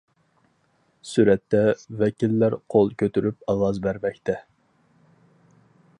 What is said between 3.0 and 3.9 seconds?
كۆتۈرۈپ ئاۋاز